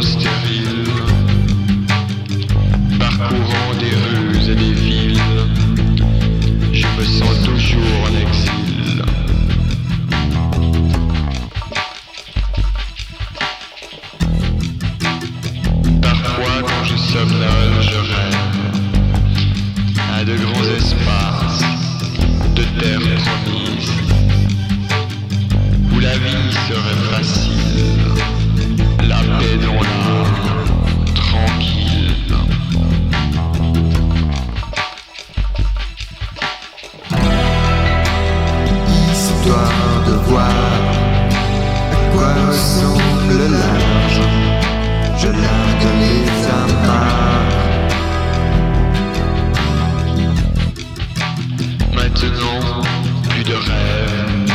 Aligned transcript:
stérile, 0.00 0.84
parcourant 2.98 3.74
des 3.78 3.94
rues 3.94 4.50
et 4.50 4.54
des 4.54 4.72
villes, 4.72 5.20
je 6.72 6.86
me 6.98 7.04
sens 7.04 7.42
toujours 7.44 7.98
en 8.04 8.12
exil. 8.22 9.04
Parfois, 16.00 16.62
quand 16.62 16.84
je 16.84 16.96
somnole, 16.96 17.82
je 17.82 17.98
rêve 18.14 18.36
à 20.14 20.24
de 20.24 20.36
grands 20.36 20.68
espaces 20.74 21.64
de 22.54 22.62
terre 22.80 23.00
promise, 23.24 23.90
où 25.92 26.00
la 26.00 26.16
vie 26.16 26.52
serait 26.66 27.02
facile. 27.10 27.55
de 40.06 40.12
voir 40.28 40.48
à 41.92 42.12
quoi 42.12 42.32
ressemble 42.48 43.32
le 43.38 43.48
large. 43.48 44.20
Je 45.18 45.28
largue 45.28 45.88
les 46.02 46.26
amarres. 46.62 47.52
Maintenant, 51.94 52.82
plus 53.28 53.44
de 53.44 53.54
rêve, 53.54 54.52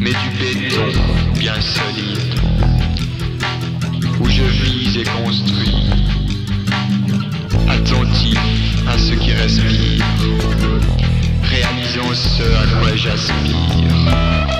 mais 0.00 0.14
du 0.22 0.30
béton 0.38 0.90
bien 1.38 1.60
solide. 1.60 2.05
à 12.56 12.66
quoi 12.80 12.96
j'aspire. 12.96 14.55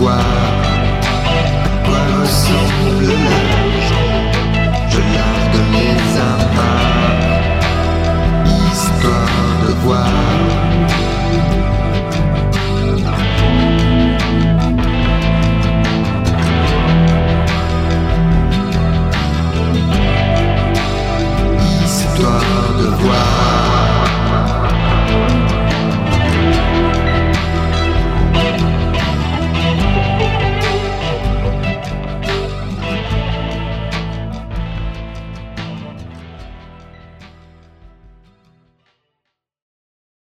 voir 0.00 0.18
quoi 1.84 2.02
ressemble 2.20 3.06
l'âge. 3.26 3.92
Je 4.92 5.00
largue 5.16 5.60
mes 5.72 6.00
amarres, 6.32 7.44
histoire 8.72 9.52
de 9.62 9.72
voir. 9.84 10.08
Histoire 21.84 22.68
de 22.78 22.88
voir. 23.02 23.40